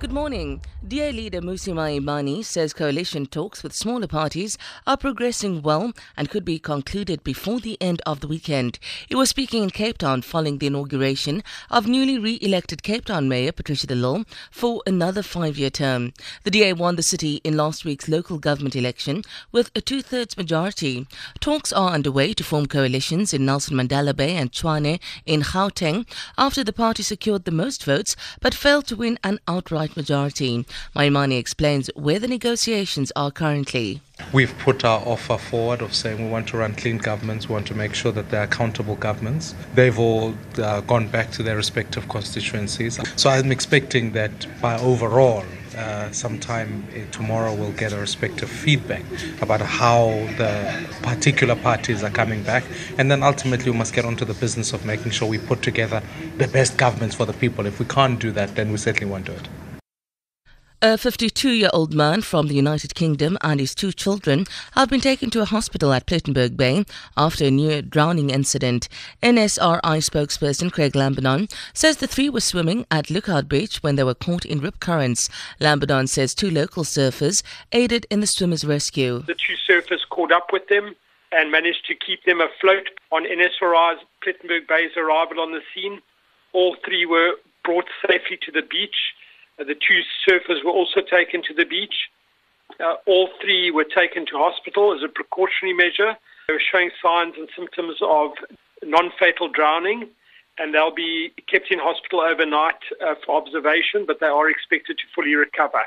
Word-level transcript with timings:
Good 0.00 0.12
morning. 0.12 0.62
DA 0.86 1.10
leader 1.10 1.40
Mmusi 1.40 1.74
Maimane 1.74 2.44
says 2.44 2.72
coalition 2.72 3.26
talks 3.26 3.64
with 3.64 3.74
smaller 3.74 4.06
parties 4.06 4.56
are 4.86 4.96
progressing 4.96 5.60
well 5.60 5.92
and 6.16 6.30
could 6.30 6.44
be 6.44 6.60
concluded 6.60 7.24
before 7.24 7.58
the 7.58 7.76
end 7.82 8.00
of 8.06 8.20
the 8.20 8.28
weekend. 8.28 8.78
He 9.08 9.16
was 9.16 9.28
speaking 9.28 9.64
in 9.64 9.70
Cape 9.70 9.98
Town 9.98 10.22
following 10.22 10.58
the 10.58 10.68
inauguration 10.68 11.42
of 11.68 11.88
newly 11.88 12.16
re-elected 12.16 12.84
Cape 12.84 13.06
Town 13.06 13.28
Mayor 13.28 13.50
Patricia 13.50 13.88
de 13.88 13.96
Lille 13.96 14.24
for 14.52 14.84
another 14.86 15.20
five-year 15.20 15.70
term. 15.70 16.12
The 16.44 16.52
DA 16.52 16.74
won 16.74 16.94
the 16.94 17.02
city 17.02 17.40
in 17.42 17.56
last 17.56 17.84
week's 17.84 18.08
local 18.08 18.38
government 18.38 18.76
election 18.76 19.24
with 19.50 19.72
a 19.74 19.80
two-thirds 19.80 20.36
majority. 20.36 21.08
Talks 21.40 21.72
are 21.72 21.90
underway 21.90 22.34
to 22.34 22.44
form 22.44 22.66
coalitions 22.66 23.34
in 23.34 23.44
Nelson 23.44 23.76
Mandela 23.76 24.14
Bay 24.14 24.36
and 24.36 24.52
Tshwane 24.52 25.00
in 25.26 25.42
Gauteng 25.42 26.06
after 26.38 26.62
the 26.62 26.72
party 26.72 27.02
secured 27.02 27.44
the 27.44 27.50
most 27.50 27.84
votes 27.84 28.14
but 28.40 28.54
failed 28.54 28.86
to 28.86 28.96
win 28.96 29.18
an 29.24 29.40
outright 29.48 29.87
majority. 29.96 30.64
Maimane 30.94 31.38
explains 31.38 31.90
where 31.94 32.18
the 32.18 32.28
negotiations 32.28 33.12
are 33.16 33.30
currently. 33.30 34.00
We've 34.32 34.56
put 34.58 34.84
our 34.84 35.00
offer 35.06 35.38
forward 35.38 35.80
of 35.80 35.94
saying 35.94 36.22
we 36.22 36.30
want 36.30 36.48
to 36.48 36.58
run 36.58 36.74
clean 36.74 36.98
governments, 36.98 37.48
we 37.48 37.54
want 37.54 37.66
to 37.68 37.74
make 37.74 37.94
sure 37.94 38.12
that 38.12 38.30
they're 38.30 38.42
accountable 38.42 38.96
governments. 38.96 39.54
They've 39.74 39.98
all 39.98 40.34
uh, 40.58 40.80
gone 40.82 41.08
back 41.08 41.30
to 41.32 41.42
their 41.42 41.56
respective 41.56 42.08
constituencies. 42.08 42.98
So 43.16 43.30
I'm 43.30 43.52
expecting 43.52 44.12
that 44.12 44.46
by 44.60 44.78
overall, 44.80 45.44
uh, 45.78 46.10
sometime 46.10 46.84
uh, 46.90 47.10
tomorrow 47.12 47.54
we'll 47.54 47.72
get 47.72 47.92
a 47.92 47.96
respective 47.98 48.50
feedback 48.50 49.04
about 49.40 49.60
how 49.60 50.08
the 50.36 50.86
particular 51.02 51.54
parties 51.54 52.02
are 52.02 52.10
coming 52.10 52.42
back. 52.42 52.64
And 52.98 53.10
then 53.10 53.22
ultimately 53.22 53.70
we 53.70 53.78
must 53.78 53.94
get 53.94 54.04
onto 54.04 54.24
the 54.24 54.34
business 54.34 54.72
of 54.72 54.84
making 54.84 55.12
sure 55.12 55.28
we 55.28 55.38
put 55.38 55.62
together 55.62 56.02
the 56.36 56.48
best 56.48 56.76
governments 56.76 57.14
for 57.14 57.26
the 57.26 57.32
people. 57.32 57.64
If 57.66 57.78
we 57.78 57.86
can't 57.86 58.18
do 58.18 58.32
that, 58.32 58.56
then 58.56 58.72
we 58.72 58.78
certainly 58.78 59.10
won't 59.10 59.26
do 59.26 59.32
it. 59.32 59.48
A 60.80 60.96
52 60.96 61.50
year 61.50 61.70
old 61.72 61.92
man 61.92 62.22
from 62.22 62.46
the 62.46 62.54
United 62.54 62.94
Kingdom 62.94 63.36
and 63.40 63.58
his 63.58 63.74
two 63.74 63.90
children 63.90 64.46
have 64.74 64.88
been 64.88 65.00
taken 65.00 65.28
to 65.30 65.42
a 65.42 65.44
hospital 65.44 65.92
at 65.92 66.06
Plettenberg 66.06 66.56
Bay 66.56 66.84
after 67.16 67.46
a 67.46 67.50
near 67.50 67.82
drowning 67.82 68.30
incident. 68.30 68.88
NSRI 69.20 69.80
spokesperson 69.82 70.70
Craig 70.70 70.92
Lambinon 70.92 71.52
says 71.74 71.96
the 71.96 72.06
three 72.06 72.30
were 72.30 72.40
swimming 72.40 72.86
at 72.92 73.10
Lookout 73.10 73.48
Beach 73.48 73.78
when 73.82 73.96
they 73.96 74.04
were 74.04 74.14
caught 74.14 74.44
in 74.44 74.60
rip 74.60 74.78
currents. 74.78 75.28
Lambinon 75.60 76.08
says 76.08 76.32
two 76.32 76.48
local 76.48 76.84
surfers 76.84 77.42
aided 77.72 78.06
in 78.08 78.20
the 78.20 78.28
swimmers' 78.28 78.64
rescue. 78.64 79.24
The 79.26 79.34
two 79.34 79.56
surfers 79.68 80.08
caught 80.08 80.30
up 80.30 80.52
with 80.52 80.68
them 80.68 80.94
and 81.32 81.50
managed 81.50 81.86
to 81.86 81.96
keep 81.96 82.22
them 82.22 82.40
afloat 82.40 82.88
on 83.10 83.24
NSRI's 83.24 84.00
Plettenberg 84.24 84.68
Bay's 84.68 84.96
arrival 84.96 85.40
on 85.40 85.50
the 85.50 85.60
scene. 85.74 86.00
All 86.52 86.76
three 86.84 87.04
were 87.04 87.32
brought 87.64 87.88
safely 88.06 88.38
to 88.42 88.52
the 88.52 88.62
beach. 88.62 88.94
The 89.58 89.74
two 89.74 90.00
surfers 90.26 90.64
were 90.64 90.70
also 90.70 91.00
taken 91.00 91.42
to 91.42 91.54
the 91.54 91.64
beach. 91.64 92.08
Uh, 92.80 92.94
all 93.06 93.28
three 93.40 93.70
were 93.70 93.84
taken 93.84 94.24
to 94.26 94.32
hospital 94.36 94.94
as 94.94 95.02
a 95.02 95.08
precautionary 95.08 95.74
measure. 95.74 96.16
They 96.46 96.54
were 96.54 96.62
showing 96.72 96.90
signs 97.02 97.34
and 97.36 97.48
symptoms 97.56 97.98
of 98.00 98.32
non 98.84 99.10
fatal 99.18 99.48
drowning, 99.48 100.08
and 100.58 100.74
they'll 100.74 100.94
be 100.94 101.32
kept 101.50 101.70
in 101.70 101.78
hospital 101.78 102.20
overnight 102.20 102.80
uh, 103.04 103.14
for 103.24 103.36
observation, 103.36 104.04
but 104.06 104.20
they 104.20 104.26
are 104.26 104.48
expected 104.48 104.98
to 104.98 105.04
fully 105.14 105.34
recover. 105.34 105.82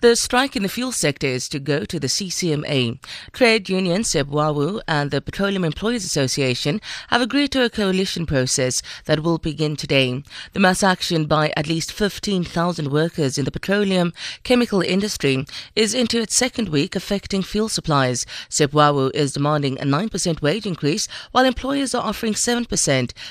The 0.00 0.14
strike 0.14 0.54
in 0.54 0.62
the 0.62 0.68
fuel 0.68 0.92
sector 0.92 1.26
is 1.26 1.48
to 1.48 1.58
go 1.58 1.84
to 1.84 1.98
the 1.98 2.06
CCMA. 2.06 3.00
Trade 3.32 3.68
union 3.68 4.02
CEPPWAWU 4.02 4.80
and 4.86 5.10
the 5.10 5.20
Petroleum 5.20 5.64
Employees 5.64 6.04
Association 6.04 6.80
have 7.08 7.20
agreed 7.20 7.50
to 7.50 7.64
a 7.64 7.68
coalition 7.68 8.24
process 8.24 8.80
that 9.06 9.24
will 9.24 9.38
begin 9.38 9.74
today. 9.74 10.22
The 10.52 10.60
mass 10.60 10.84
action 10.84 11.24
by 11.24 11.52
at 11.56 11.66
least 11.66 11.90
15,000 11.90 12.92
workers 12.92 13.38
in 13.38 13.44
the 13.44 13.50
petroleum 13.50 14.12
chemical 14.44 14.82
industry 14.82 15.44
is 15.74 15.94
into 15.94 16.20
its 16.20 16.36
second 16.36 16.68
week 16.68 16.94
affecting 16.94 17.42
fuel 17.42 17.68
supplies. 17.68 18.24
CEPPWAWU 18.50 19.10
is 19.14 19.32
demanding 19.32 19.80
a 19.80 19.84
9% 19.84 20.40
wage 20.40 20.64
increase 20.64 21.08
while 21.32 21.44
employers 21.44 21.92
are 21.92 22.06
offering 22.06 22.34
7%. 22.34 22.68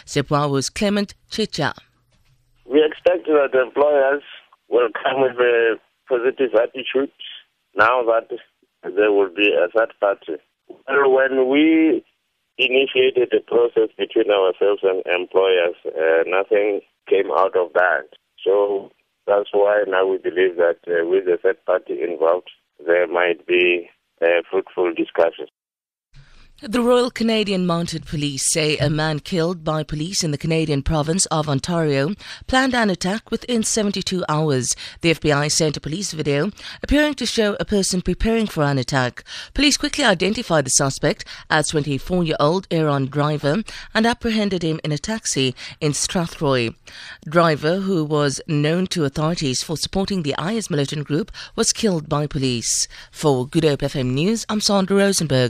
CEPPWAWU's 0.05 0.69
Clement 0.69 1.15
Chitja. 1.31 1.73
We 2.65 2.83
expect 2.83 3.25
that 3.27 3.57
employers 3.57 4.23
will 4.67 4.89
come 5.01 5.21
with 5.21 5.37
a 5.37 5.79
positive 6.07 6.53
attitude 6.55 7.11
now 7.75 8.03
that 8.03 8.29
there 8.83 9.11
will 9.11 9.29
be 9.33 9.53
a 9.53 9.67
third 9.69 9.93
party. 9.99 10.41
Well, 10.87 11.11
when 11.11 11.49
we 11.49 12.03
initiated 12.57 13.29
the 13.31 13.41
process 13.45 13.89
between 13.97 14.31
ourselves 14.31 14.81
and 14.83 15.03
employers, 15.05 15.75
uh, 15.85 16.23
nothing 16.25 16.81
came 17.07 17.31
out 17.31 17.55
of 17.55 17.73
that. 17.73 18.07
So 18.43 18.91
that's 19.25 19.49
why 19.51 19.83
now 19.87 20.07
we 20.07 20.17
believe 20.17 20.57
that 20.57 20.79
uh, 20.87 21.05
with 21.07 21.25
the 21.25 21.37
third 21.41 21.63
party 21.65 22.01
involved, 22.01 22.49
there 22.85 23.07
might 23.07 23.45
be 23.45 23.89
fruitful 24.49 24.93
discussions. 24.93 25.49
The 26.63 26.81
Royal 26.81 27.11
Canadian 27.11 27.67
Mounted 27.67 28.07
Police 28.07 28.51
say 28.51 28.77
a 28.77 28.89
man 28.89 29.19
killed 29.19 29.63
by 29.63 29.83
police 29.83 30.23
in 30.23 30.31
the 30.31 30.39
Canadian 30.39 30.81
province 30.81 31.27
of 31.27 31.47
Ontario 31.47 32.15
planned 32.47 32.73
an 32.73 32.89
attack 32.89 33.29
within 33.29 33.61
72 33.61 34.25
hours. 34.27 34.75
The 35.01 35.13
FBI 35.13 35.51
sent 35.51 35.77
a 35.77 35.79
police 35.79 36.13
video 36.13 36.49
appearing 36.81 37.13
to 37.15 37.27
show 37.27 37.55
a 37.59 37.65
person 37.65 38.01
preparing 38.01 38.47
for 38.47 38.63
an 38.63 38.79
attack. 38.79 39.23
Police 39.53 39.77
quickly 39.77 40.03
identified 40.03 40.65
the 40.65 40.71
suspect 40.71 41.25
as 41.47 41.67
24 41.67 42.23
year 42.23 42.37
old 42.39 42.65
Aaron 42.71 43.05
Driver 43.05 43.61
and 43.93 44.07
apprehended 44.07 44.63
him 44.63 44.79
in 44.83 44.91
a 44.91 44.97
taxi 44.97 45.53
in 45.79 45.91
Strathroy. 45.91 46.73
Driver, 47.29 47.81
who 47.81 48.03
was 48.03 48.41
known 48.47 48.87
to 48.87 49.05
authorities 49.05 49.61
for 49.61 49.77
supporting 49.77 50.23
the 50.23 50.33
IS 50.43 50.71
militant 50.71 51.05
group, 51.05 51.31
was 51.55 51.71
killed 51.71 52.09
by 52.09 52.25
police. 52.25 52.87
For 53.11 53.45
Good 53.45 53.63
Hope 53.63 53.81
FM 53.81 54.13
News, 54.13 54.43
I'm 54.49 54.59
Sandra 54.59 54.97
Rosenberg. 54.97 55.45